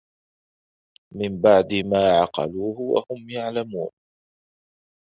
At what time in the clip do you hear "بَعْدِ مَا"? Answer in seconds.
1.41-2.09